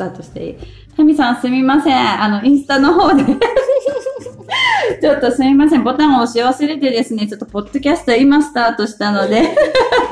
[0.00, 0.58] タートして
[0.96, 2.22] タミさんすみません。
[2.22, 3.24] あの、インスタの方で
[5.00, 5.84] ちょっとすみません。
[5.84, 9.56] ボタンを押し忘れてですね、ちょっとポッドキャスト今スタートしたので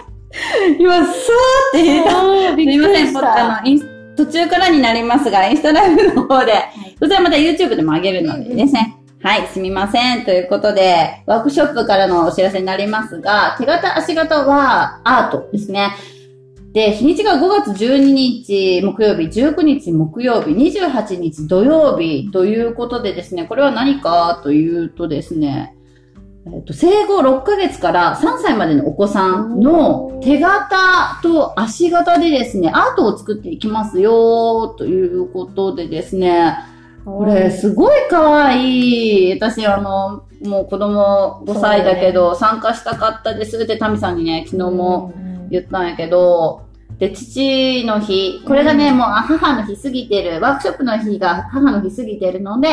[0.78, 1.12] 今、さーっ
[1.72, 2.10] て入れた。
[2.10, 3.18] すみません。
[3.18, 8.96] あの、インス途中からになりますが、インスタライブの方で、はい、そちらまた YouTube でも上げるのでですね。
[9.22, 10.24] はい、すみません。
[10.24, 15.90] ということで、ワークショップからのお知らせになりますが、手形、足形はアートですね。
[16.78, 25.74] で、日にちが5月12日木曜日、19日木曜日、28日土曜日ということでですね、これは何かというとですね、
[26.46, 36.58] えっと、生後6ヶ月から3歳までのお子さんの手形と足形でですね、アートを作っていきますよということでですね、
[37.04, 39.32] これ、すごい可愛い。
[39.32, 45.12] 私、あの、もう子供5歳だけど、参加したかったですってタミさんにね、昨日も
[45.50, 46.67] 言ったんやけど、
[46.98, 52.68] で、父の日、これがね、もう母の日過ぎてる、ワークショップの日が母の日過ぎてるので、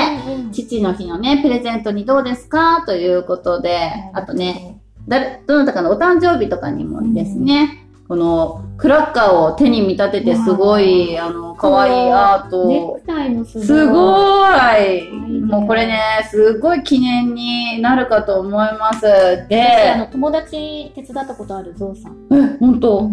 [0.52, 2.84] 父の日のね、プレゼントにどうですか？
[2.86, 11.30] ということで、あとね、誰、どなたかのお誕生日とかにもですね、このクラッカーを手に見立ててすごい、あ。
[11.30, 12.68] の、可愛いアート。
[12.68, 15.12] ネクタイのすごい。
[15.42, 19.02] もうこれね、すごい記念になるかと思います。
[19.50, 22.14] で、あの、友達手伝ったことあるゾウさん。
[22.31, 23.09] え、本当、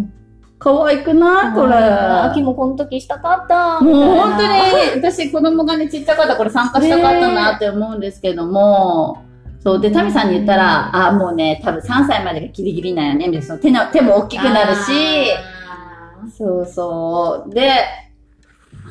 [0.63, 1.53] 可愛くない？
[1.53, 1.75] これ。
[1.75, 3.81] 秋もこの時したかった。
[3.81, 4.49] もう本当に、
[4.95, 9.23] 私子供がね、ちっちゃかったこれ参加したかったなって思うんですけども、
[9.59, 9.81] そう。
[9.81, 13.27] で、タミさんに言ったら、あ、もうね、多分3歳までがギリギリなんやね。
[13.27, 14.91] みたいな手の、手も大きくなるし、
[16.37, 17.53] そうそう。
[17.53, 17.71] で、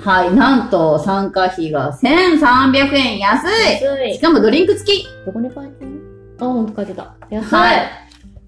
[0.05, 3.48] はい、なんと参加費が1300円安い
[3.83, 7.15] 安いしかもドリンク付きどこに書いてるあ、ほんと書いてた。
[7.28, 7.91] 安い、はい、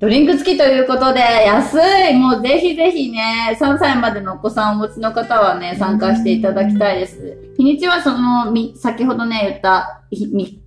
[0.04, 1.78] ドリンク付きということで、安
[2.10, 7.38] いもうぜひぜひね、3歳までのお子さんをお持ちの方はね、参加していただきたいです。
[7.56, 10.60] 日にちはその、み、先ほどね、言った、み、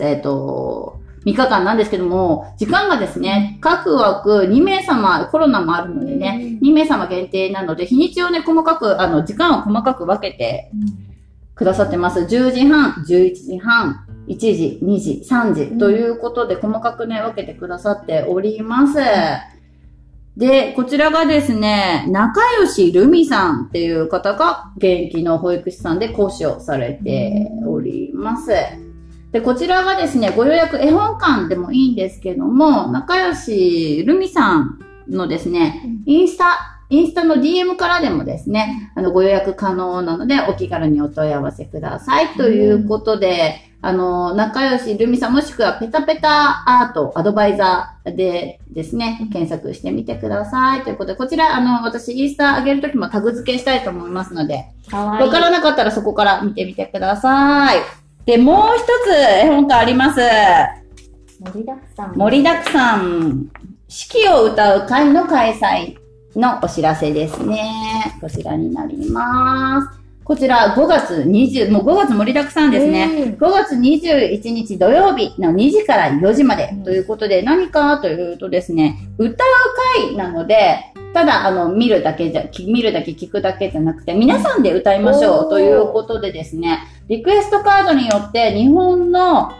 [0.00, 10.72] えっ、ー、と、3日間なんですけども、時間がですね、各枠2名様、コロナもあるのでね、2名様限定なので、日にちをね、細かく、あの、時間を細かく分けて
[11.54, 12.22] くださってます。
[12.22, 18.98] 10時半、11時半、1時、2時、3時ということで、細かくね、分けてくださっております。
[20.36, 28.52] で、こちらがですね、仲良しルミさんっていう方が現役の保育士さんで講師をされております。
[29.32, 42.28] で、こちらはですね、ご予約絵本館でもいいんですけども、仲良しルミさんのですね、インスタ、インスタの DM からでもですね、あの、ご予約可能なので、お気軽にお問い合わせください。
[42.36, 50.82] ということで、あの、仲良しルミさんもしくはペタペタアートアドバイザーでですね、検索してみてください。
[50.82, 57.78] ということで、こちら、あの、私インスタ上げるときもタグ付けしたいと思いますので、わからなかったらそこから見てみてください。
[58.26, 60.20] で、もう一つ絵本があります。
[61.42, 62.12] 盛りだくさん。
[62.16, 63.48] 盛りだくさん。
[63.88, 65.96] 四季を歌う会の開催
[66.36, 68.18] のお知らせですね。
[68.20, 69.99] こちらになります。
[70.30, 73.34] こちら5月20、もう5月盛りだくさんですね。
[73.36, 76.72] 5月21日土曜日の2時から4時まで。
[76.84, 79.48] ということで、何かというとですね、歌う
[80.06, 89.50] 会なので、ただ、あの、見るだけじゃ、見るだけ聞くだけじゃなくて、皆さんで歌いましょうということでですね、リクエストカードによって日本の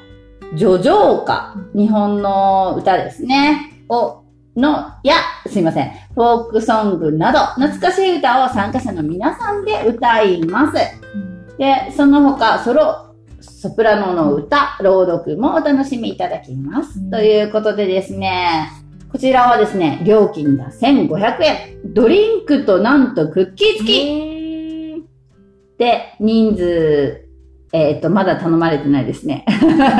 [0.54, 4.19] ジョジョ歌、日本の歌ですね、を、
[4.56, 5.14] の、や、
[5.46, 10.76] すいません、フォークソングなど、懐かしい歌を参加者の皆さんで歌います。
[11.58, 17.10] で、その他、ソロ、ソプラノの歌、朗読もお楽しみいただきます。
[17.10, 18.70] ということでですね、
[19.12, 21.94] こちらはですね、料金が1500円。
[21.94, 25.04] ドリンクとなんとクッキー付き。
[25.78, 27.28] で、人数、
[27.72, 29.44] えっ、ー、と、まだ頼まれてないですね。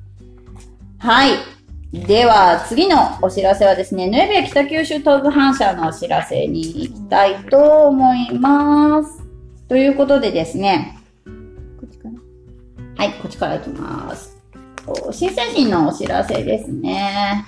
[0.99, 1.31] はい。
[1.93, 9.23] では、次のお知らせはですね、ヌエベ北九州東部反射のお知らせに行きたいと思います。
[9.67, 11.31] ということでですね、こ
[11.87, 12.19] っちかな
[12.97, 14.37] はい、こっちから行きます。
[14.85, 17.45] お新製品のお知らせですね。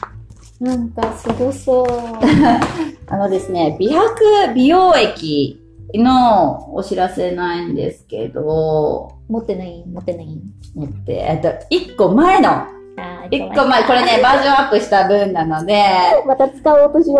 [0.59, 1.85] なんかすごそう。
[3.07, 5.58] あのですね、美白美容液
[5.95, 9.83] のお知らせなんですけど、持ってない？
[9.87, 10.39] 持ってない？
[10.75, 15.83] 持って、えっと、1個前の、あー1個前、これね、バージョンアップした分なので、
[16.27, 17.19] また使おうとしよ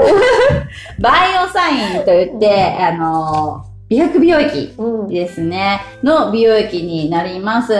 [1.00, 4.83] バイオサインといって、あの、美白美容液う。
[4.83, 5.07] うん。
[5.07, 7.74] ですね、の美容液になります。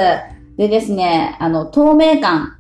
[0.58, 2.58] でですね、あの、透明感、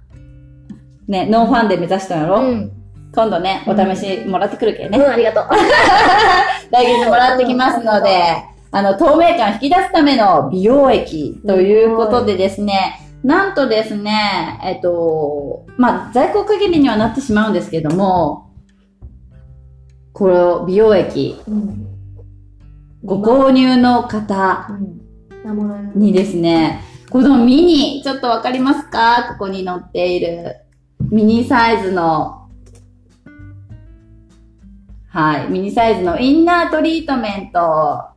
[1.07, 2.71] ね、ノーファンで目指したんやろ、うん。
[3.13, 4.97] 今度ね、お試しもらってくるけどね。
[4.99, 5.43] うん、ありがとう。
[6.71, 18.51] 来月もらってきますので、あの、透明感引き出すための美容液ということでですね、なんとですね、えっと、まあ、在庫限りにはなってしまうんですけども、
[20.13, 21.85] この美容液、うん。
[23.03, 24.67] ご購入の方
[25.95, 29.29] にですね、このミニ、ちょっとわかりますか？
[29.39, 30.57] ここに載っている
[31.09, 32.38] ミニサイズの、
[35.09, 38.09] はい、ミニサイズのインナートリートメント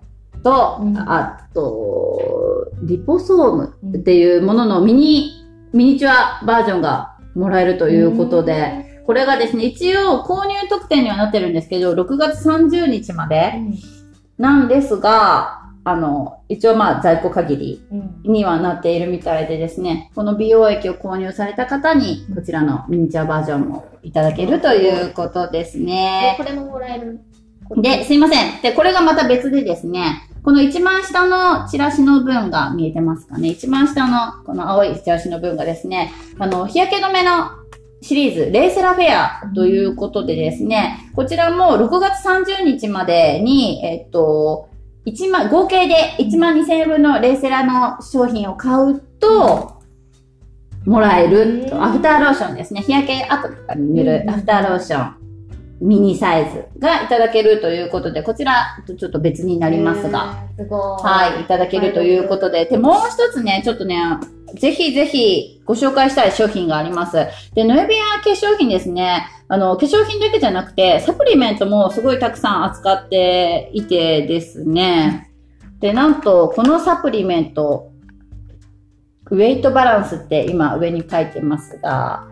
[0.42, 0.98] と、うん。
[0.98, 5.30] あと、リポソームっていうもののミニ、
[5.72, 13.54] ミニチュアバージョンがもらえるということで、これがですね、一応購入特典にはなってるんですけど、6月30日まで
[14.36, 18.32] なんですが、あの、一応まあ在庫限りうん。
[18.32, 26.34] にはなっているみたいでですね、この美容液を購入された方に、こちらのミニチュアバージョンもいただけるということですえ、ね。
[26.38, 27.20] これももらえる？
[27.76, 28.60] で、すいません。
[28.62, 33.48] で、これがまた別でですね、この一番下のチラシの分が見えてますかね。
[33.48, 37.50] 一番下のこの青いチラシの分がですね、あの、日焼け止めの
[38.02, 44.68] シリーズ、レイセラフェアということでですね、こちらも6月30日までに、えっと、
[45.06, 49.82] 1万、合計で1万2000円分のレイセラの商品を買うと、
[50.84, 52.82] もらえるアフターローションですね。
[52.82, 55.21] 日焼け後とかに塗るうんアフターローション。
[55.82, 60.44] ミニサイズがいただけるということで、こちらとちょっと別になりますが、。
[60.56, 61.02] すごい。
[61.02, 64.00] はい、いただけるということで、で、もう一つね、ちょっとね、
[64.54, 67.26] ぜひぜひご紹介したい商品があります。
[67.54, 75.30] で、ノエビア化粧品ですね、あの、化粧品だけじゃなくて、サプリメントもすごいたくさん扱っていてですね、
[75.80, 77.90] で、なんと、このサプリメント、
[79.30, 82.28] ウェイトバランスって今上に書いてますが、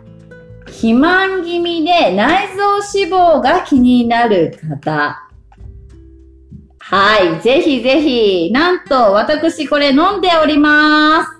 [0.70, 5.30] 肥満気味で内臓脂肪が気になる方、
[6.90, 7.40] はい。
[7.40, 11.30] ぜひぜひ、なんと、私これ飲んでおります。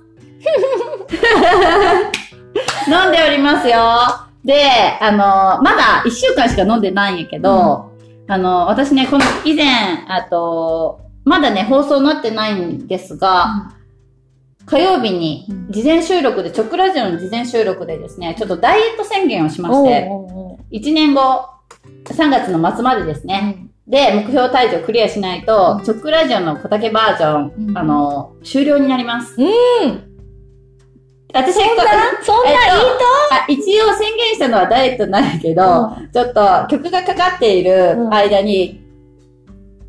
[2.89, 3.77] 飲んでおりますよ。
[4.45, 4.63] で、
[5.01, 7.91] あの、まだ1週間しか飲んでないんやけど、
[8.29, 9.67] あの、私ね、この以前、
[10.07, 13.73] あと、まだね、放送になってないんですが、
[14.71, 21.49] 火曜日にうん事前収録で、チョクラジオの事前収録でですね、ちょっとダイエット宣言をしまして、おうおう1年後、
[22.07, 25.85] 3月の末までですね、で、目標体重をクリアしないと、うん。
[25.85, 27.79] チョックラジオの小竹バージョン、うん。
[27.79, 29.35] あの、終了になります。
[29.41, 29.49] うん。
[31.33, 31.85] 私、そんな、
[32.23, 32.59] そんないい
[33.31, 38.81] あ一応宣言したのはダイエットなんやけど、ちょっと曲がかかっている間に、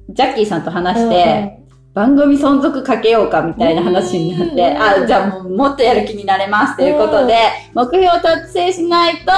[0.09, 1.60] ジャッキーさんと話して、
[1.93, 7.35] 番組存続かけようかみたいな話になって、うんあ、じゃあもうもっとやる気になれますということで、
[7.73, 9.31] 目標を達成しないと、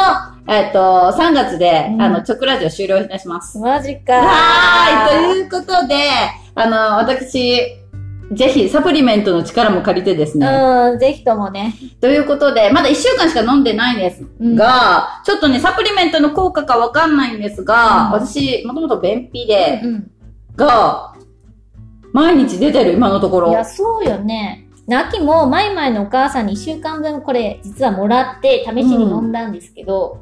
[0.47, 0.79] えっと、
[1.17, 3.57] 3月で、うんあの、チョクラジオ終了いたします。
[3.57, 4.13] マジか。
[4.13, 5.95] はーい、ということで、
[6.53, 7.83] あの、私、
[8.31, 11.73] ぜひサプリメントの力も借りてですね、うん、ぜひともね。
[12.01, 20.11] ということで、まだ1週間しか飲んでないんですうんが、ちょっとね、サプリメントの効果かわかんないんですが、うん私、もともと便秘で、うん。
[20.55, 21.12] が、
[22.13, 23.49] 毎日出てる、今のところ。
[23.49, 24.69] いや、そうよね。
[24.87, 30.21] なきも、マイマイのお母さんに1週間分これ、実はもらって、試しに飲んだんですけど、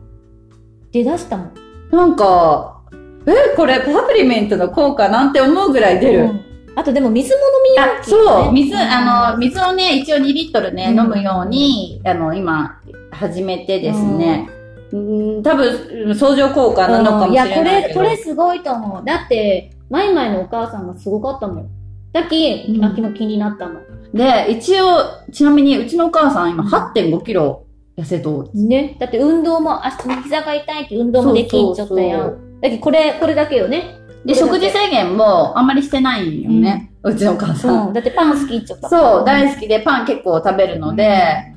[0.91, 1.51] 出だしたもん。
[1.91, 2.81] なんか、
[3.27, 6.19] え、これサプリメントの効果なんて思うぐらい出る。
[6.21, 8.03] うんあとでも水も飲みよあ、う
[8.45, 12.79] そう、水、うんあの、水をね、一応2リットルね、うん飲むように、あの、今、
[13.11, 14.49] 始めてですね。
[14.93, 14.97] う
[15.39, 17.61] ん、多分、相乗効果なのかもしれないけど。
[17.61, 19.05] いや、これ、これすごいと思う。
[19.05, 21.69] だって、マイマイのお母さんがすごかったもん。
[22.13, 23.83] だっき、うん秋も気になったもん。
[24.13, 24.85] で、一応、
[25.31, 27.65] ちなみに、うちのお母さん今8.5キロ
[27.97, 28.67] 痩せとう。
[28.67, 28.97] ね。
[28.99, 32.25] だって運動も、足、膝が痛いって運動もできんちゃったや。
[32.25, 33.99] んだけどこれ、これだけよね。
[34.25, 36.91] で、食事制限もあんまりしてないんよね。
[37.03, 37.87] うちのお母さん。
[37.87, 37.93] うん。
[37.93, 38.89] だってパン好きっちゃった。
[38.89, 41.53] そう、大好きでパン結構食べるので、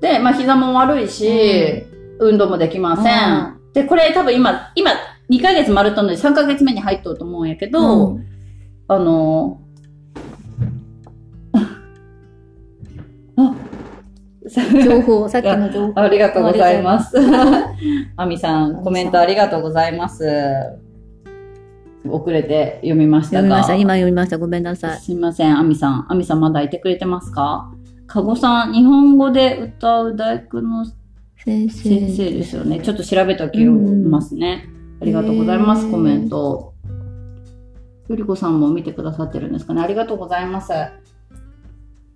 [0.00, 1.84] で、まあ膝も悪いし、
[2.18, 3.56] 運動もできません。
[3.74, 4.90] で、これ多分今、今、
[5.30, 8.26] 2ヶ月丸とんので3ヶ月目に入っとると思うんやけど、うん
[8.86, 9.62] あの
[14.84, 16.00] 情報、さっきの情報。
[16.00, 17.16] ありがとうございます。
[18.16, 20.24] あみさん、コメントありがとうございます。
[22.06, 23.74] 遅れて読みましたが。
[23.76, 24.36] 今読みました。
[24.36, 24.98] ごめんなさい。
[24.98, 26.06] すみません、あみさん。
[26.08, 27.70] あみさんまだいてくれてますか？
[28.06, 30.84] かごさん、日本語で歌う大工の
[31.36, 32.80] 先先生ですよね。
[32.80, 34.68] ちょっと調べておきますね。
[35.00, 36.74] ありがとうございます、コメント。
[38.10, 39.80] ゆりこさんも見てくださってるんですかね。
[39.80, 40.72] ありがとうございます。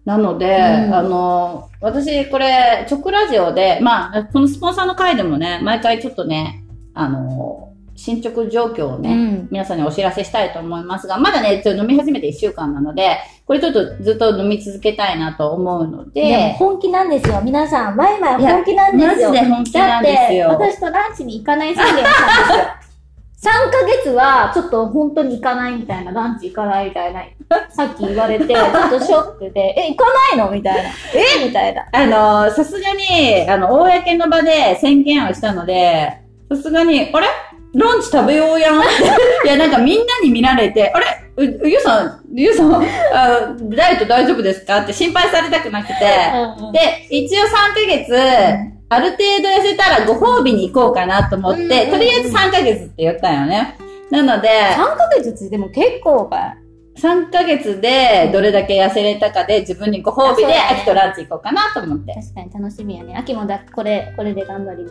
[0.08, 9.48] なので、うんあの、私、これ、直ラジオで、まあ、このスポンサーの回でもね、毎回ちょっとね、あの、進捗状況をね、うん。
[9.50, 17.42] 皆さんにお知らせしたいと思いますが、まだね、ちょっと飲み始めて1週間なので、これちょっとずっと飲み続けたいなと思うので、でも本気なんですよ。
[17.44, 19.28] 皆さん、マイ本気なんですよ。
[19.28, 20.48] マジで本気なんですて、よ。
[20.48, 22.88] 私とランチに行かない宣言したんですよ。
[23.40, 27.22] 3ヶ月は、ちょっと本当に行かないみたいな、ランチ行かないみたいな、
[27.70, 30.04] さっき言われて、ちょっとショックで、え、行か
[30.36, 30.50] ないの？
[30.50, 30.90] みたいな。
[31.14, 31.46] え？
[31.46, 31.86] みたいな。
[31.92, 32.06] あ
[32.46, 36.18] の、さすがに、あの、公の場で宣言をしたので、
[36.50, 37.26] さすがに、あれ？
[37.74, 38.76] ランチ食べようやん。
[39.44, 41.06] いや、なんかみんなに見られて、あれ？
[41.36, 42.80] うゆうさん、ゆうさん、あ
[43.70, 44.78] ダイエット大丈夫ですか？
[44.80, 45.94] って心配されたくなくて、
[46.72, 48.14] で、一応3ヶ月、
[48.90, 51.90] ある程度痩せたらご褒美に行こうかなと思って、うんうんうん。
[51.92, 53.76] とりあえず3ヶ月って言ったんよね。
[54.10, 56.56] なので、3ヶ月ってでも結構かい。
[57.00, 62.14] 3ヶ月でどれだけ痩せれたかで自分にご褒美で秋とランチ行こうかなと思って。
[62.14, 63.14] 確かに楽しみやね。
[63.16, 64.90] 秋もだ、これ、これで頑張りま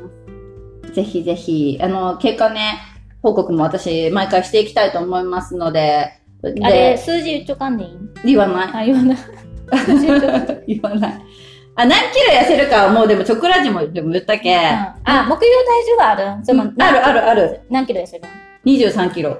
[0.88, 0.94] す。
[0.94, 2.80] ぜひぜひ、あの、経過ね、
[3.22, 7.92] 報告も私、毎回していきたいと思いますので、あれ、で、数字言っちょかんでいい？
[8.28, 8.70] 言わない。
[8.74, 9.18] あ、言わない。
[10.68, 11.22] 言わない。
[11.76, 14.96] あ、何キロ痩せるかはもうでも、チョコラジもでも言ったけ、あ、
[15.28, 15.46] 目標体
[15.92, 16.24] 重がある？
[16.54, 17.62] うんあるあるある。
[17.70, 19.38] 何キロ痩せるの？23キロ。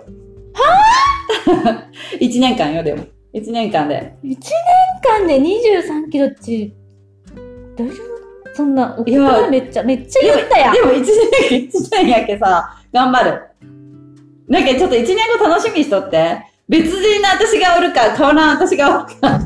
[0.58, 3.04] はぁ ?1 年間よ、でも。
[3.34, 4.18] 1年間で。
[4.24, 4.38] 1年
[5.04, 6.72] 間で23キロって、
[7.78, 8.56] 大丈夫？
[8.56, 10.74] そんな、送ったらめっちゃ、めっちゃ言ったやん。
[10.74, 11.06] でも1
[11.50, 13.42] 年、一年やけさ、頑張る。
[14.48, 16.42] なんかちょっと1年後楽しみにしとって。
[16.70, 19.14] 別人の私がおるか、変わらん私がおるか。
[19.14, 19.44] で、変わらん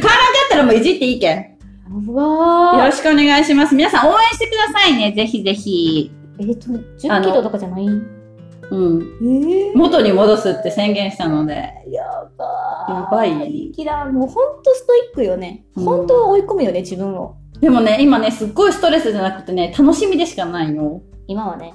[0.00, 1.46] ったらもういじっていいけん。
[2.06, 3.74] うわーよろしくお願いします。
[3.74, 5.12] 皆さん応援してくださいね。
[5.12, 6.12] ぜひぜひ。
[6.38, 7.86] えっと、10キロとかじゃない？
[8.72, 9.18] うん。
[9.22, 11.54] え元に戻すって宣言したので。
[11.88, 12.04] や
[12.38, 12.94] ばー。
[12.94, 14.06] やばいいきだ。
[14.06, 15.66] もうほんとストイックよね。
[15.76, 17.36] うんほんと追い込むよね、自分を。
[17.60, 21.02] でもね、今ね、すっごいストレスじゃなくてね、楽しみでしかないよ。
[21.26, 21.74] 今はね。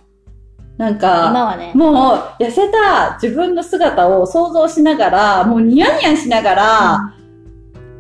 [0.77, 1.71] なんか、今はね。
[1.75, 7.13] もう、痩せた自分の姿を想像しながら、もうニヤニヤしながら、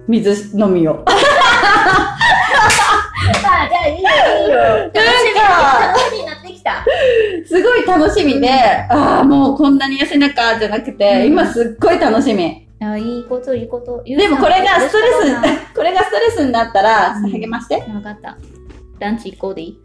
[0.07, 1.03] 水飲みよ。
[1.07, 1.11] あ、
[3.69, 4.09] じゃあいいよ、
[4.41, 4.57] いいよ。
[4.57, 4.97] 楽しみ、
[5.39, 7.47] 楽しみになってきた。
[7.47, 8.49] すごい楽しみで、
[8.89, 12.67] ああ、もうこんなに痩せなか、じゃなくて、うん今すっごい楽しみ。
[12.79, 14.03] あ、いいこと、いいこと。
[14.03, 15.41] でもこれがストレスわ
[15.75, 17.79] これがストレスになったら、励まして。
[17.79, 18.37] かった。
[18.99, 19.81] ランチ行こうでいい？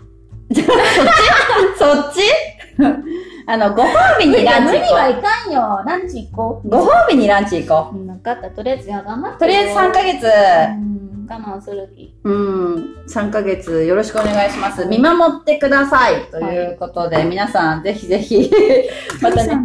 [1.78, 2.20] そっち？
[3.46, 5.82] あの、ご褒美にランチ行こはいかんよ。
[5.84, 6.68] ランチ行こう。
[6.68, 7.98] ご褒美にランチ行こう。
[8.06, 8.50] 分かった。
[8.50, 9.36] とりあえず、頑張って。
[9.36, 9.38] う。
[9.40, 10.28] とりあえず3ヶ月、う
[10.80, 12.11] ん、我慢する気。
[12.24, 12.74] うん、
[13.08, 14.86] 3ヶ月よろしくお願いします。
[14.86, 16.24] 見守ってください。
[16.30, 18.50] ということで、皆さんぜひぜひ、
[19.20, 19.58] またね。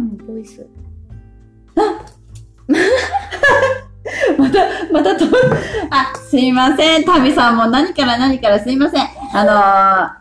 [4.36, 5.24] また、またと、
[5.90, 7.04] あ、すいません。
[7.04, 9.08] タミさんも何から何からすいません。
[9.32, 9.52] あの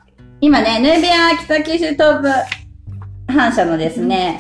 [0.04, 0.08] ー
[0.40, 2.30] 今ね、ヌービア北九州東部
[3.34, 4.40] 反射のですね、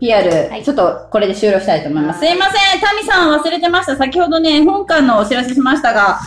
[0.00, 2.20] PR、はいちょっとこれで終了したいと思います。
[2.20, 2.80] すいません。
[2.80, 3.96] タミさん忘れてました。
[3.96, 6.18] 先ほどね、本館のお知らせしましたが、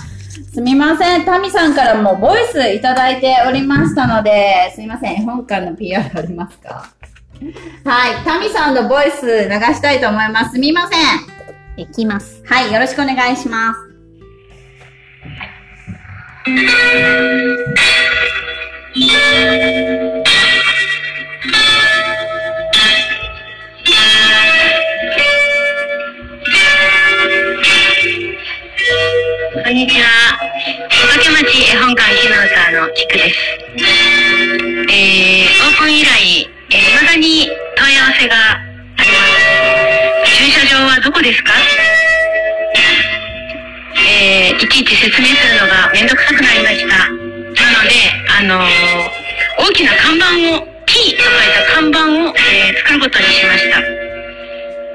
[0.52, 1.26] すみません。
[1.26, 5.24] タミさんからもボイスいただいておりましたので、すいません。
[5.24, 6.90] 本館の PR ありますか？
[7.86, 8.16] はい。
[8.26, 10.54] タミさんのボイス流したいと思います。
[10.54, 11.00] すみません。
[11.78, 12.44] 行きます。
[12.46, 13.80] はい、よろしくお願いします。
[29.70, 30.34] こんにちは。
[30.90, 33.38] 小仏町絵本館シノーサーの菊です。
[34.90, 36.10] えー、オープン以来、
[36.72, 37.46] えー、未だに
[37.78, 38.66] 問い合わせがあ
[38.98, 39.14] りま
[40.26, 40.42] す。
[40.42, 41.54] 駐車場はどこですか？
[44.10, 46.98] えー、いちいち説明するのがめんどくさくなりました。
[46.98, 47.22] なの
[47.54, 47.94] で、
[48.40, 48.70] あのー、
[49.70, 50.26] 大きな看板
[50.58, 53.80] を、T と書いた看板を、えー、作ることにしました。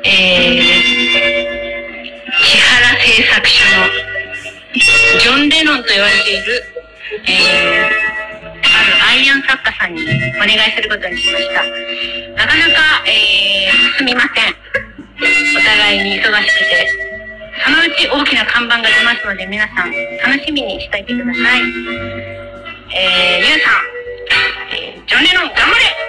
[0.02, 0.66] えー、
[2.42, 4.03] 千原製作所の
[5.18, 6.64] ジョン・レノンと言われている、
[7.26, 8.04] えー
[8.74, 10.06] あるアイアン作家さんにお
[10.40, 11.62] 願いすることにしました。
[12.34, 14.32] なかなか、えー、すみません。
[15.56, 16.88] お互いに忙しくて。
[17.64, 21.62] そのうち大きな看板が出ますので、皆さん楽しみにしていてください。
[22.92, 23.84] えー、ゆうさん、
[24.76, 26.04] えージョン・レノン頑張れ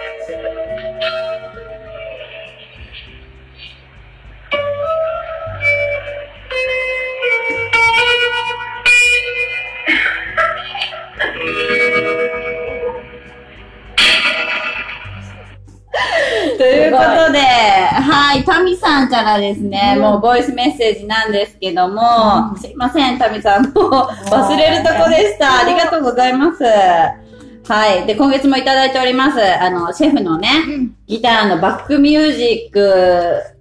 [16.58, 22.02] ということで、はい、タミさんからですね、うんもうボイスメッセージなんですけども、
[22.54, 23.72] うんすいません、タミさん、もう
[24.30, 25.60] 忘れるとこでした。
[25.60, 26.64] ありがとうございます。
[27.68, 28.06] はい。
[28.06, 29.42] で、今月もいただいております。
[29.42, 30.50] あの、シェフのね、
[31.08, 33.56] ギターのバックミュージック、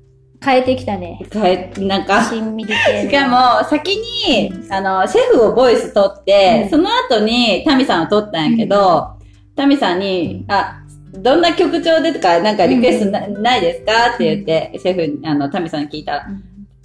[0.44, 1.18] 変えてきたね。
[1.32, 2.22] かえ、なんか。
[2.24, 9.08] しかも、先に、あの、シェフをボイス取って、うんその後にタミさんを取ったんやけど、
[9.56, 10.83] タミさんに、あ、
[11.18, 16.26] どんな曲調でとか、なんかリクエストな,、ないですかって言って、シェフに、あの、タミさんに聞いたら、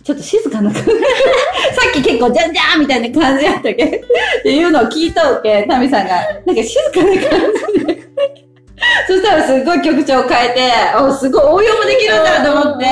[0.03, 0.85] ちょっと静かな曲。
[0.89, 0.91] さ
[1.89, 3.99] っき結構じゃんじゃんみたいな感じやったけど、っ
[4.43, 7.41] ていうのを聞いたわけ、タミさんが、なんか静かな感
[7.77, 7.99] じで。
[9.07, 12.85] そしたらすごい曲調変えて、お、すごい応用もできるんだと思って、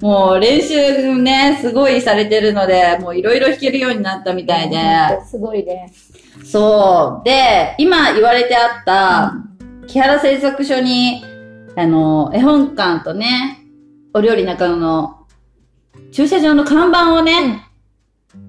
[0.00, 4.76] もう練習ね、すごいされてるので、もういろいろ弾けるようになったみたいで。
[5.30, 5.92] すごいね。
[6.44, 7.24] そう。
[7.24, 9.34] で、今言われてあった、
[9.90, 11.24] 木原製作所に、
[11.74, 13.66] あの、絵本館とね、
[14.14, 15.26] お料理中野の
[16.12, 17.68] 駐車場の看板をね、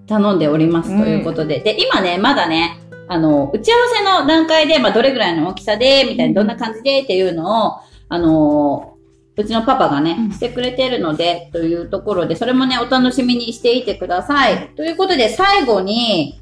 [0.05, 1.59] 頼んでおりますということで。
[1.59, 2.77] で、今ね、まだね、
[3.07, 8.97] あの、打ち合わせの段階で、まあ、どれぐらいの大きさで、みたいな、どんな感じでっていうのを、あの、
[9.35, 14.69] うちのパパがね、してくれてるので、というところで、それもね、お楽しみにしていてください。
[14.75, 16.40] ということで、最後に、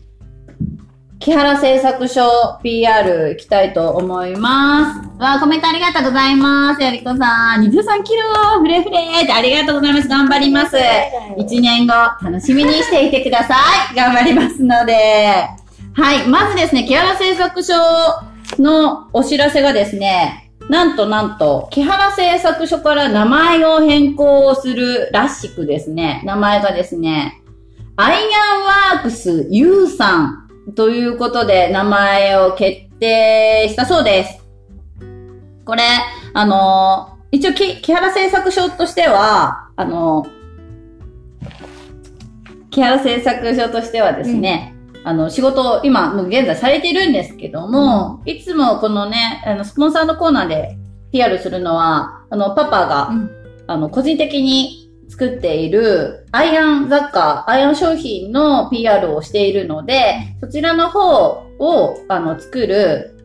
[1.19, 5.21] 木原製作所 PR いきたいと思います。
[5.21, 6.81] わあ、コメントありがとうございます。
[6.81, 7.65] やりこさん。
[7.65, 10.07] 23キロフレフレってありがとうございます。
[10.07, 10.77] 頑張ります。
[10.77, 13.55] 1年後、楽しみにしていてくださ
[13.91, 13.95] い。
[13.95, 15.45] 頑張りますので。
[15.93, 16.25] はい。
[16.25, 17.73] まずですね、木原製作所
[18.57, 27.41] のお知らせがですね、なんとなんと、木原製作所から名前を変更するらしくですね、名前がですね、
[27.97, 34.43] アイアンワークス U さんということで名前を決定したそうです。
[35.65, 35.83] これ、
[36.33, 40.39] あのー一応き、木原製作所としては、あのー
[42.71, 50.77] 木原製作所としてはですね、あの、仕事を今、もう現在されているんですけども、いつもこのね、あの、スポンサーのコーナーで
[51.11, 53.29] PR するのは、あの、パパが、うん。
[53.67, 54.78] あの、個人的に
[55.09, 63.17] 作っているアイアン雑貨、アイアン商品の PR をしているので、そちらの方を、あの、作る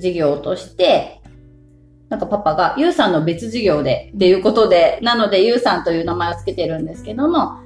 [0.00, 1.20] 事業として、
[2.08, 7.58] なんかパパが、ゆうさんの別事業で、っていうことで、なので、ゆうさんという名前をつけてるんですけども、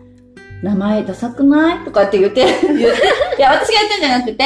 [0.63, 1.85] 名前ダサくない？
[1.85, 2.77] とかって言って、言って、
[3.39, 4.45] いや、私が言ってんじゃなくて、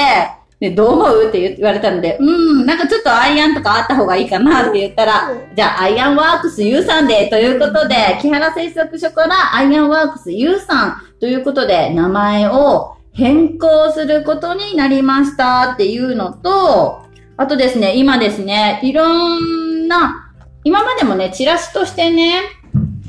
[0.62, 22.40] で、どう思うって言われたので、うん、なんかちょっとアイアンとかあった方がいいかなって言ったら、じゃあ、アイアンワークス U さんで、ということで、木原製作所からアイアンワークス U さんということで、名前を変更することになりましたっていうのと、あとですね、今ですね、いろんな、今までもね、チラシとしてね、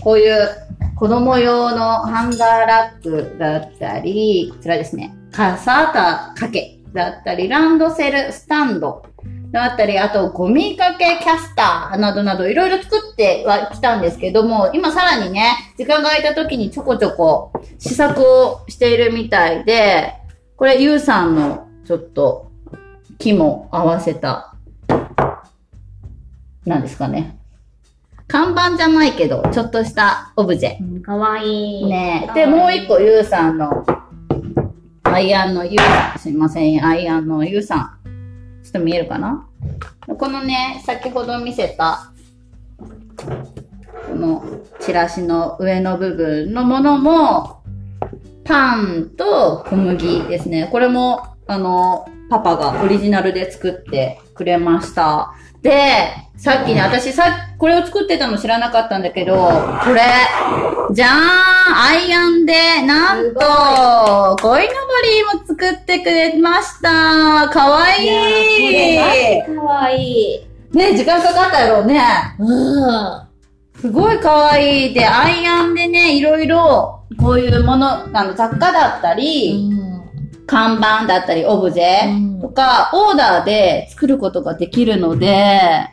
[0.02, 0.50] こういう
[0.96, 9.06] 子供用のハンガーラックだったり、こちらですね、カサータ掛けだったり、ランドセルスタンド
[9.52, 20.14] だったり、あとゴミかけキャスターなどなどいろいろ作ってはきたんですけども、今さらにね、時間が空いた時にちょこちょこ試作をしているみたいで、
[20.56, 22.52] これゆうさんのちょっと
[23.18, 24.56] 木も合わせた、
[26.66, 27.38] なんですかね。
[28.28, 30.78] 看板じゃないけど、ちょっとしたオブジェ。
[30.80, 31.86] うんかわいい。
[31.86, 33.86] ねで、もう一個、ゆうさんの、
[35.14, 38.64] アイアンのゆうさん、すいません、アイアンのゆうさん。
[38.64, 39.48] ちょっと見えるかな？
[40.08, 42.12] このね、先ほど見せた、
[44.10, 44.44] この
[44.80, 47.62] チラシの上の部分のものも、
[48.44, 50.68] パンと小麦ですね。
[50.72, 55.36] これも、あの、パパがオリジナルで作ってくれました。
[55.64, 57.24] で、さっきね、私さ、
[57.58, 60.02] これを作ってたの知らなかったんだけど、これ、
[60.92, 63.40] じゃーんアイアンで、なんと、
[64.42, 68.98] 鯉のぼりも作ってくれましたかわい
[69.40, 70.78] いかわいい。
[70.78, 72.02] ね時間かかったやろうね。
[72.40, 73.80] うん。
[73.80, 74.94] すごいかわいい。
[74.94, 79.72] で、アイアンでね、いろいろ、こういうもの、あの、雑貨だったり、
[80.46, 85.90] 看板だったり、オブジェとか、オーダーで作ることができるので、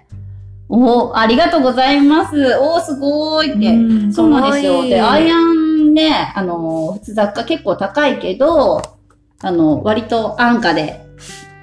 [0.68, 2.56] おありがとうございます。
[2.58, 3.66] おー、すごーいって。
[3.74, 4.84] うんそうなんですよ。
[4.84, 8.82] で、アイアンね、あの、普通雑貨結構高いけど、
[9.42, 11.04] あの、割と安価で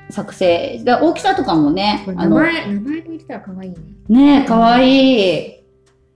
[0.09, 0.81] 作成。
[0.83, 3.77] で大きさとかもね名前、名前も入れたらかわいいね。
[4.09, 5.53] ねえ、かわいい。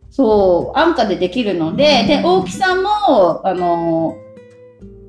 [0.09, 4.15] そう、安価でできるので、で、大きさも、あの、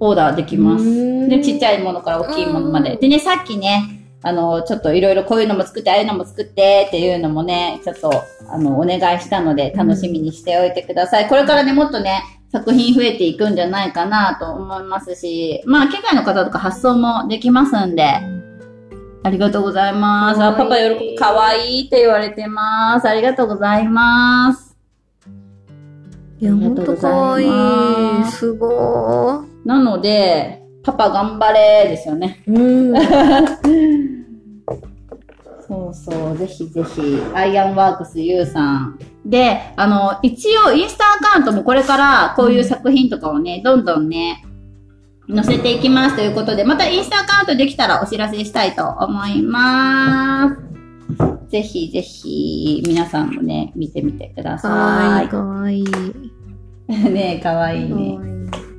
[0.05, 1.29] オーダーできます。
[1.29, 2.95] で、ちっちゃいものから大きいものまで。
[2.95, 3.85] うんでね、さっきね、
[4.25, 8.11] あの、ちょっといろいろこういうのも作って、ああいうのも作ってっていうのもね、ちょっと、
[8.51, 11.29] あの、お願いしたので、楽しみにしておいてください。
[11.29, 18.03] これからね、もっとね、作品増えていくんじゃないかなと思いますし、まあ、機械の方とか発送もできますんで、
[19.23, 20.43] ありがとうございます。
[20.43, 21.17] あ、パパ喜ぶ。
[21.17, 23.09] かわいいって言われてます。
[23.09, 24.77] ありがとうございます。
[26.41, 28.25] いや、ほんとかわいい。
[28.33, 29.52] すごー。
[29.65, 32.43] なので、パパ頑張れですよね。
[32.47, 32.93] うん。
[35.67, 37.01] そうそう、ぜひぜひ、
[37.35, 38.99] アイアンワークス U さん。
[39.25, 44.45] で、あの、一応インスタアカウントもこれからこういう作品とかをね、どんどんね、
[45.33, 50.55] 載せていきますということで、またインスタアカウントできたらお知らせしたいと思いま
[51.49, 51.51] す。
[51.51, 55.85] ぜひぜひ、皆さんもね、見てみてくだかわいかわいい。
[55.87, 55.93] か
[56.93, 57.41] わいいね。
[57.43, 58.72] かわいい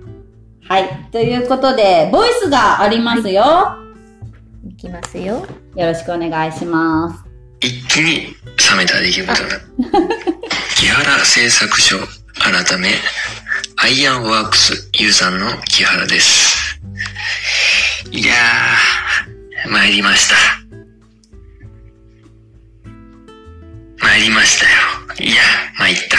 [0.67, 1.09] はい。
[1.11, 3.77] ということで、ボイスがありますよ。
[4.67, 5.45] いきますよ。
[5.75, 7.23] よろしくお願いします。
[7.61, 8.27] 一気に
[8.71, 9.35] 冷めた出来事だ。
[10.77, 11.97] 木原製作所
[12.35, 12.89] 改め、
[13.77, 16.79] アイアンワークス U さんの木原です。
[18.11, 20.35] いやー、参りました。
[23.99, 24.65] 参りました
[25.23, 25.29] よ。
[25.29, 25.41] いや、
[25.77, 26.17] 参った。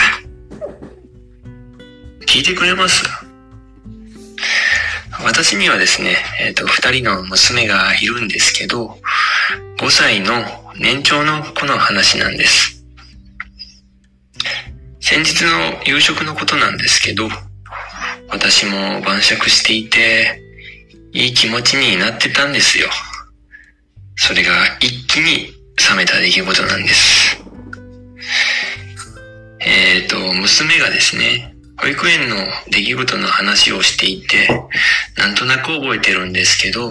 [2.26, 3.04] 聞いてくれます？
[5.22, 8.98] 私にはですね、えっ、と、二人の娘がいるんですけど、
[9.78, 10.42] 5歳の
[10.78, 12.84] 年長の子の話なんです。
[15.00, 17.28] 先日の夕食のことなんですけど、
[18.28, 20.40] 私も晩酌していて、
[21.12, 22.88] いい気持ちになってたんですよ。
[24.16, 25.52] それが一気に
[25.90, 27.40] 冷めた出来事なんです。
[29.60, 31.53] えっ、と、娘がですね、
[31.84, 32.36] 保育園の
[32.70, 34.48] 出来事の話をしていて、
[35.18, 36.90] なんとなく覚えてるんですけど、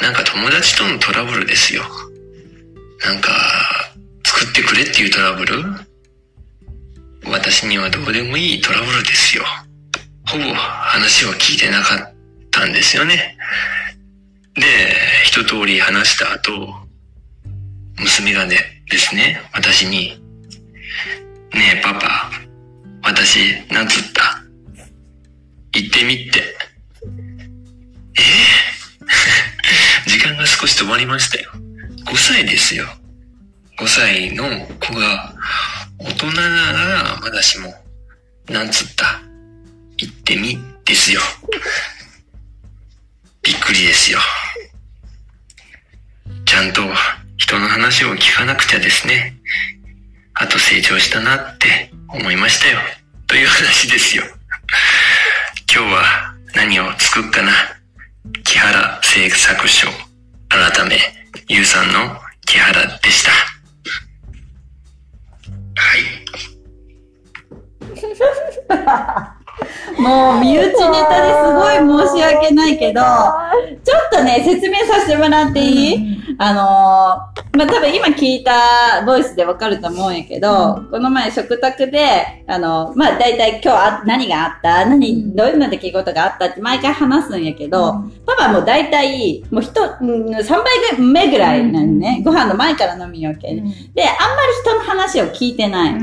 [0.00, 1.82] なんか友達とのトラブルですよ。
[3.04, 3.30] なんか、
[4.24, 5.62] 作ってくれっていうトラブル？
[7.26, 9.44] 私にはどうでもいいトラブルですよ。
[10.28, 12.14] ほぼ話を聞いてなかっ
[12.50, 13.36] たんですよね。
[14.54, 14.62] で、
[15.26, 16.74] 一通り話した後、
[17.98, 20.18] 娘がね、ですね、私に、
[21.52, 22.30] ねえパパ、
[23.04, 23.38] 私、
[23.70, 24.42] なんつった
[25.72, 26.40] 言ってみって。
[28.16, 28.20] え？
[30.06, 31.52] ー 時間が少し止まりましたよ。
[32.06, 32.86] 5歳ですよ。
[33.78, 35.34] 5歳の子が、
[35.98, 37.74] 大人ならまだしも、
[38.48, 39.20] なんつった？
[39.96, 41.20] 言ってみですよ。
[43.42, 44.20] びっくりですよ。
[46.46, 46.82] ちゃんと
[47.36, 49.36] 人の話を聞かなくちゃですね。
[50.34, 52.78] あと成長したなって思いましたよ。
[53.26, 54.22] という話ですよ。
[55.72, 56.02] 今日は
[56.54, 57.52] 何を作っかな？
[58.42, 59.86] 木原製作所
[60.48, 60.96] 改め
[61.48, 63.30] ゆうさんの木原でした
[65.76, 65.96] は
[69.30, 69.33] い
[69.98, 84.86] もう、身内ネタですごい申し訳ないけど、ちょっとね、説明させてもらっていい、あのー、まあ、多分今聞いたボイスでわかると思うんやけど、この前食卓で、あの、まあ、大体今日あ何があった？
[84.86, 86.46] 何、どういうの出来事があった？
[86.46, 94.02] って毎回話すんやけど、パパもう大体、もう人、うん3倍目ぐらいなんね、ご飯の前から飲みよけ、で、あんまり
[94.64, 95.94] 人の話を聞いてない。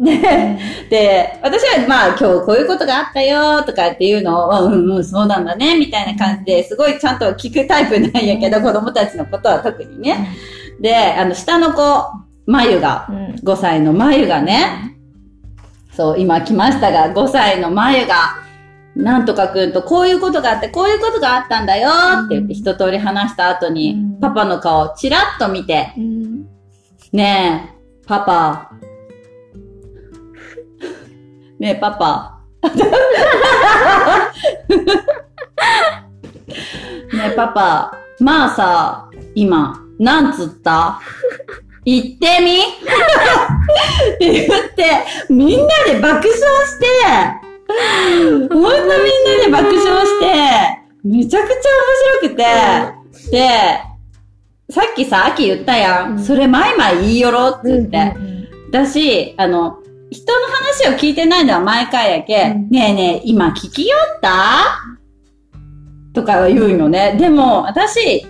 [0.00, 0.58] で、
[0.90, 10.36] で、私はまあ今日こういうことがあったよとかっていうのを、うんうん、そうなんだね、みたいな感じですごいちゃんと聞くタイプなんやけど、子供たちのことは特にね。
[10.80, 11.80] で、あの、下の子、
[12.46, 13.08] まゆが、
[13.42, 14.96] 5歳のまゆがね、
[15.92, 18.42] そう、今来ましたが、5歳のまゆが、
[18.96, 21.90] なんとかくんとこういうことがあって、こういうことがあったんだよ
[22.24, 25.92] って言って一通り話した後に、パパの顔チラッと見て、
[27.12, 28.72] ねえ、パパ、
[31.58, 32.40] ねえ、パパ。
[37.12, 37.92] ねえ、パパ。
[38.20, 41.00] まあさ、今、なんつった？
[41.84, 42.58] 言ってみ？
[42.60, 46.86] って言って、みんなで爆笑して、
[47.68, 48.90] ほんとみんな
[49.44, 50.24] で爆笑して、
[51.04, 51.54] めちゃくちゃ
[52.22, 52.44] 面白くて、
[53.30, 53.80] で、
[54.70, 56.18] さっきさ、秋言ったやん。
[56.18, 58.14] それマイマイ言いよろって言って。
[58.72, 59.78] 私、あの、
[60.14, 62.68] 人の話を聞いてないのは毎回やけ、うん。
[62.70, 64.80] ねえねえ、今聞きよった？
[66.14, 67.16] とか言うよね。
[67.18, 68.24] でも、私、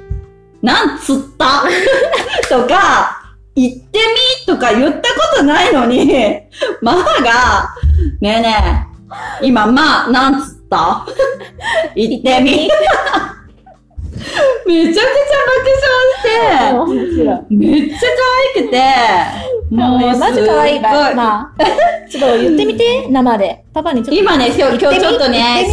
[0.63, 1.63] なんつった？
[2.49, 3.21] とか、
[3.55, 3.99] 言って
[4.47, 4.47] み？
[4.47, 5.03] とか言ったこ
[5.37, 6.07] とないのに、
[6.81, 7.75] ママが、
[8.21, 8.89] ねえね
[9.43, 11.05] え、今、まあ、なんつった？
[11.95, 12.69] 言ってみ
[14.67, 15.03] めちゃくちゃ
[15.47, 17.55] 爆笑して。
[17.55, 21.15] めっちゃ可愛くて、もうマジ可愛いすっごわ。
[21.15, 21.65] まあ、
[22.09, 23.65] ちょっと言ってみて、生で。
[23.73, 24.23] パパにちょっと。
[24.23, 25.67] 今ね、今日、今日ちょっとね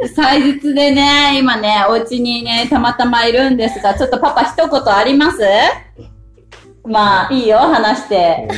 [0.00, 5.40] 言、祭日でね、今ね、お家にね、たまたまいるんですが、ちょっとパパ一言あります？
[6.84, 8.48] まあ、いいよ、話して。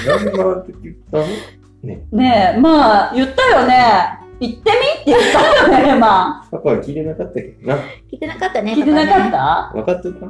[1.83, 2.07] ね。
[2.13, 4.19] ねえ、まあ、言ったよね。
[4.41, 4.65] 言ってみって
[5.07, 6.49] 言ったよね、まあ。
[6.51, 7.77] パパは聞いてなかったけどな。
[7.77, 8.73] 聞いてなかったね。
[8.75, 9.73] 聞いてなかっパた？
[9.75, 10.27] 分かってた？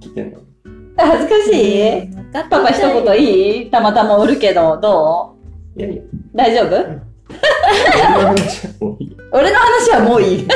[0.00, 0.40] 聞いてんの？
[0.96, 2.08] 恥ずかしい？
[2.32, 3.70] パパ一言いい？
[3.70, 5.36] たまたまおるけど、ど
[5.76, 5.80] う？
[5.80, 6.02] いやいや、
[6.34, 6.76] 大丈夫？
[6.76, 6.96] そん
[7.98, 9.16] な話はもういい。
[9.32, 10.46] 俺の話はもういい。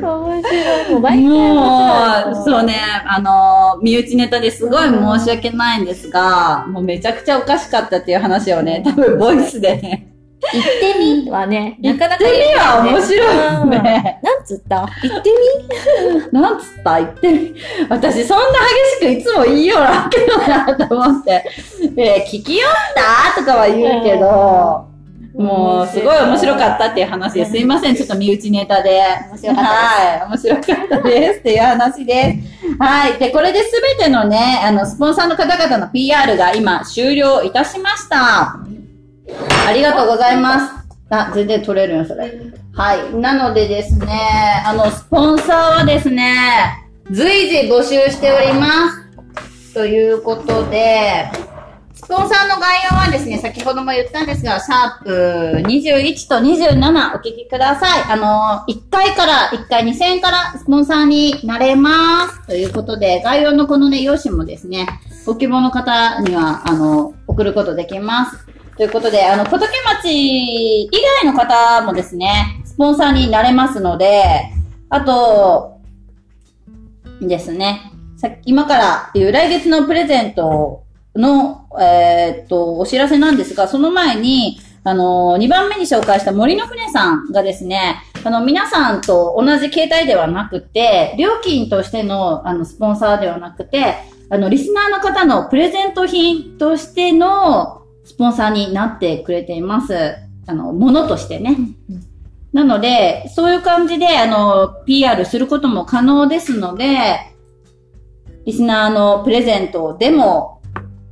[0.00, 0.92] 面白い。
[0.92, 10.13] もうもう、そうね、あの、身内ネタですごい申し訳ないんですが、もうめちゃくちゃおかしかったっていう話をね、多分ボイスでね、言
[10.60, 11.30] ってみ？
[11.30, 13.02] はね、なかなか言ってみは面い。
[13.02, 14.20] 白いね。
[14.22, 14.88] なんつった？
[15.02, 15.30] 言って
[16.32, 16.96] なんつった？
[16.98, 17.54] 言ってみ？
[17.88, 18.44] 私そんな
[19.00, 21.44] 激しくいつも言いよらんけどなと思って。
[21.96, 22.72] えー聞きよっ
[23.34, 23.40] た？
[23.40, 24.86] とかは言うけど、
[25.36, 27.50] みもうすごい面白かったっていう話です。
[27.52, 29.00] すいません、ちょっと身内ネタで。
[29.30, 32.76] 面白かったはい、面白かったですっていう話です。
[32.78, 33.18] はい。
[33.18, 33.60] で、これで
[33.98, 38.56] 全てのね、あの、スポンサーの方々の PR が今終了いたしました。
[39.66, 40.84] ありがとうございます。
[41.10, 42.32] あ、全然取れるよ、それ。
[42.72, 43.14] はい。
[43.14, 49.74] なのでですね、あの、スポンサーはですね、随時募集しております。
[49.74, 51.30] ということで、
[51.94, 58.02] スポンサーの概要はですね、先ほども言ったんですが、シャープ21と27お聞きください。
[58.10, 62.46] あの、1回から、1回2000円からスポンサーになれます。
[62.46, 64.86] ということで、概要のこのね、用紙もですね、
[65.24, 68.53] ご希望の方には、あの、送ることできます。
[68.76, 70.90] ということで、あの、小竹町以
[71.22, 74.50] 外の方もですね、スポンサーになれますので、
[74.88, 75.80] あと、
[77.20, 80.82] ですね、さ今から言う来月のプレゼント
[81.14, 93.94] の、えーっと、お知らせなんですが、その前に、あの、2番目に紹介した森の船さんがですね、あの、皆さんと同じ形態ではなくて、料金としての、あの、スポンサーではなくて、
[94.30, 99.94] あの、リスナーの方のプレゼント品としてのスポンサーになってくれています。
[100.46, 101.56] あの、ものとしてね。
[102.52, 106.86] なので、そういう感じで、あの、PR することも可能ですので、
[108.46, 110.60] リスナーのプレゼントでも、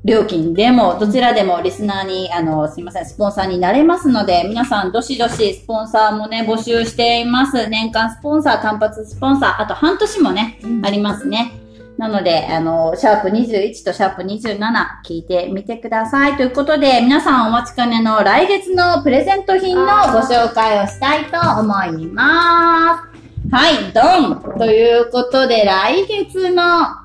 [0.05, 7.69] 料金でも、どちらでもリスナーに、あの、すいません、スポンサーになれますので、皆さん、どしどしスポンサーもね、募集しています。
[7.69, 11.62] 年間スポンサー、単発スポンサー、あと半年もね、ありますね。
[11.99, 14.59] なので、あの、シャープ21とシャープ27
[15.05, 16.37] 聞いてみてください。
[16.37, 23.13] ということで、皆さんお待ちかねの来月のプレゼント品のご紹介をしたいと思います。
[23.51, 27.05] はい、ドンということで、来月の、は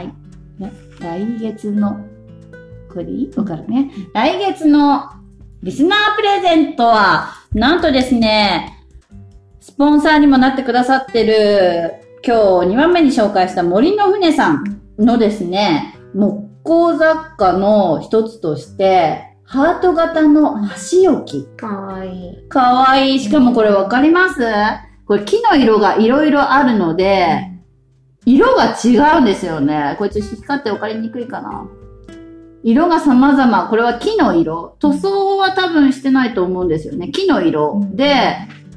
[0.00, 0.06] い、
[0.58, 1.98] ね来月の、
[2.88, 3.90] これでいいわかるね。
[4.14, 5.10] 来月の
[5.62, 8.78] リスナープレゼントは、なんとですね、
[9.60, 21.46] スポンサーにもなってくださってる、今日2番目に紹介した森の船さんのですね、木工雑貨の一つとして、ハート型の箸置き。
[21.56, 22.48] かわいい。
[22.48, 23.20] かわいい。
[23.20, 24.40] しかもこれわかります？
[25.04, 27.50] これ木の色がいろいろあるので、
[28.24, 29.96] 色が違うんですよね。
[29.98, 31.66] これちょっと光って分かりにくいかな。
[32.62, 33.68] 色が様々。
[33.68, 34.76] これは木の色。
[34.78, 37.10] 塗装は多分してないと思うんですよね。
[37.10, 38.14] 木の色で、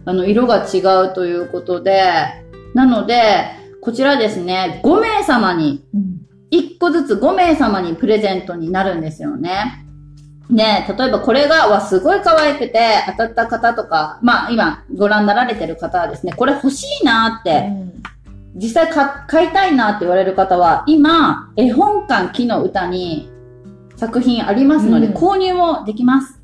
[0.08, 0.80] あの、色が違
[1.10, 2.45] うということで、
[2.76, 3.46] なので、
[3.82, 6.26] こちらですね、5名様にうん。
[6.52, 9.86] 1個ずつ5名様にプレゼントになるんですよね。
[10.50, 17.72] ね例えばこれが、わ、すごい可愛くて当たった方とか、まあ今ご覧になられてる方はですね、これ欲しいなって、
[18.56, 23.30] 実際買買いたいなって言われる方は、今、絵本館木の歌に
[23.96, 26.42] 作品ありますので、うん購入もできます。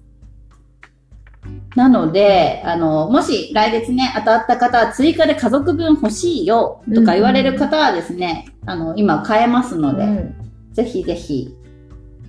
[1.76, 10.36] なので、あの、もし来月ね、当たった方は追加で家族分欲しいよとか言われる方はですね、あの、今買えますので、うん
[10.74, 11.54] ぜひぜひ、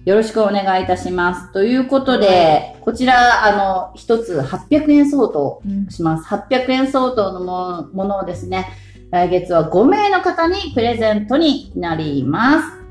[0.04, 1.52] よろしくお願いいたします。
[1.52, 6.24] ということで、こちら、あの、一つ800円相当うんします。
[6.26, 8.66] 800円相当のもものをですね、
[9.12, 12.81] 来月は5名の方にプレゼントになります。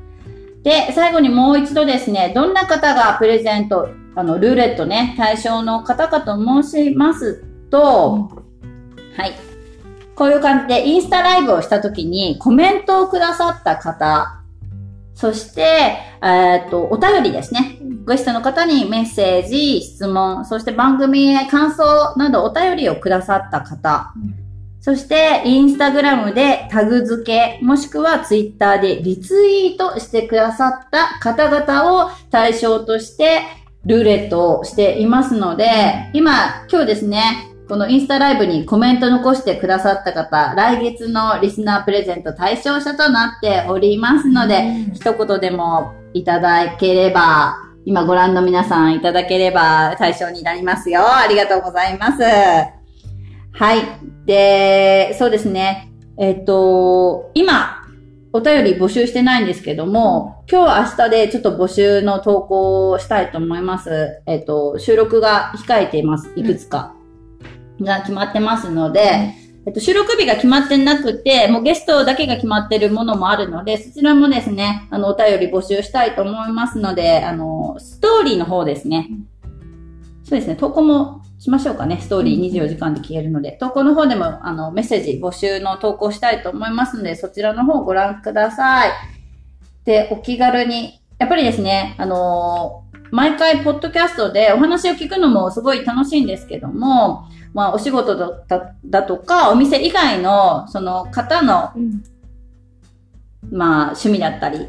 [0.62, 8.30] で、最後にもう一度ですね、どんな方がプレゼント、あの、ルーレットね、対象の方かと申しますと、
[9.16, 9.32] はい。
[10.14, 14.40] こういう感じでインスタライブをした時にコメントをくださった方、
[15.14, 15.62] そして、
[16.22, 17.78] えーっと、お便りですね。
[18.04, 24.12] ご質問の方にメッセージ、質問、そして番組へ感想などお便りをくださった方、
[24.82, 33.42] そして、インスタグラムでタグ付け、もしくはツイッターでリツイートしてくださった方々を対象として、
[33.86, 37.22] ルーレットをしていますので、今、今日ですね、
[37.68, 51.02] このインスタライブにコメント残してくださった方、来月のリスナープレゼント対象者となっておりますので、うん一言でもいただければ、今ご覧の皆さんいただければ対象になりますよ。
[51.06, 52.81] ありがとうございます。
[53.52, 53.82] はい。
[54.26, 55.92] で、そうですね。
[56.18, 57.82] えっと、今、
[58.32, 64.22] お便り募集してないんですけども、今日明日でちょっと募集の投稿をしたいと思います。
[64.26, 66.32] えっと、収録が控えています。
[66.34, 66.94] いくつか。
[67.80, 69.34] が決まってますので、
[69.66, 79.08] えっと、収録日が決まってなくて、もうゲストだけが決まってるものもあるので、そちらもですね、あの、お便り募集したいと思いますので、あの、ストーリーの方ですね。
[80.24, 81.98] そうですね、投稿もしましょうかね。
[82.00, 88.92] ストーリー24時間で消えるので、投稿の方でも、あの、メッセージ募集の投稿したいと思いますので、そちらの方をご覧ください。
[89.84, 102.04] で、お気軽に、やっぱりですね、あの毎回、ポッドキャストでお話を聞くのもすごい楽しいんですけども、まあ、お仕事だだだとか、お店以外の、その方の、うん
[103.50, 104.68] まあ、趣味だったり、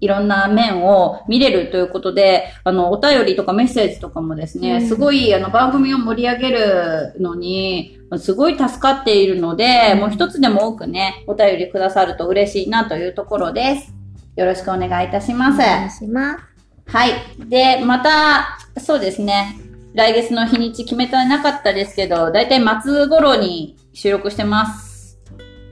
[0.00, 13.94] いろんな面を見れるということで、あの、お便りとかメッセージとかもですね、うんすごい、あの、番組を盛り上げるのに、すごい助かっているので、もう一つでも多くね、お便りくださると嬉しいなというところです。
[14.36, 15.54] よろしくお願いいたします。
[15.54, 16.42] お願いします。
[16.88, 17.12] はい。
[17.48, 19.56] で、また、そうですね。
[19.94, 25.18] 来月の日にち決めてなかったですけど、だいたい末頃に収録してます。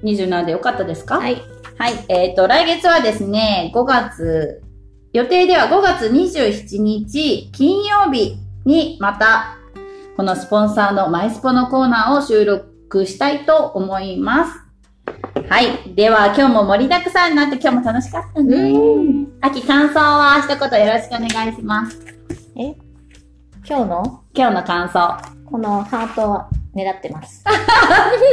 [0.02, 1.18] 27でよかったですか？
[1.18, 1.42] はい。
[1.78, 2.04] はい。
[2.08, 4.62] えっ、と、来月はですね、5月、
[5.12, 9.56] 予定では5月27日金曜日にまた、
[10.16, 14.60] このスポンサーのマイスポのコーナーを収録したいと思います。
[15.48, 15.94] はい。
[15.94, 18.56] では、今日も盛りだくさんになって今日も楽しかったね。
[18.56, 21.98] うん秋感想は一言よろしくお願いします。
[22.56, 24.22] 今日の？
[24.32, 25.18] 今日の感想。
[25.44, 27.44] このハートは狙ってます。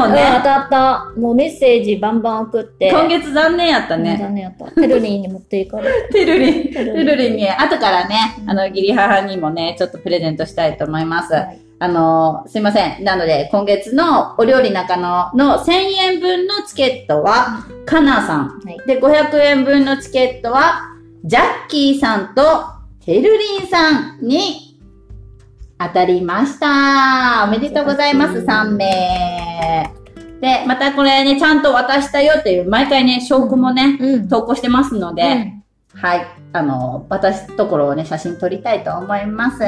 [0.00, 0.22] もんうん、ね。
[0.38, 1.20] 当たった。
[1.20, 2.90] もうメッセージバンバン送って。
[2.90, 4.12] 今月残念やったね。
[4.12, 4.18] ね。
[4.18, 4.70] 残念やった。
[4.72, 6.08] ペルリンに持っていかれる。
[6.10, 6.64] てるりん。
[6.64, 11.34] ててるりんるりんに、後からね、あの、義理母にもね、ちょっとプレゼントしたいと思います。
[11.34, 13.04] はいあの、すいません。
[13.04, 18.48] なので、今月のお料理中野の1000円分のチケットは、かなさん。
[18.62, 20.90] はいで、500円分のチケットは、
[21.24, 22.42] ジャッキーさんと、
[23.02, 24.69] てるりんさんに
[25.80, 27.44] 当たりました。
[27.44, 29.90] おめでとうございます、3名。
[30.40, 34.28] で、またこれね、ちゃんと渡したよっていう、毎回ね、証拠もね、うん。
[34.28, 35.60] 投稿してますので、うん
[35.94, 36.26] はい。
[36.52, 39.64] あの、私ところをね、写真撮りたいと思います。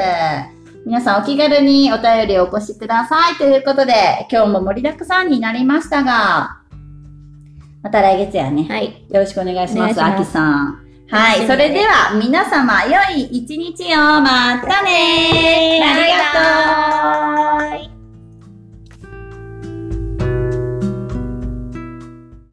[0.87, 3.35] 皆さんお気軽にお便りをお越しください。
[3.37, 3.93] ということで、
[4.31, 6.59] 今日も盛りだくさんになりましたが、
[7.83, 8.67] また来月やね。
[8.69, 9.05] はい。
[9.11, 10.92] よろしくお願いします、お願いしますあきさん。
[11.13, 11.47] はい。
[11.47, 13.99] それでは、皆様、良い一日を。
[14.23, 17.92] またねありがとう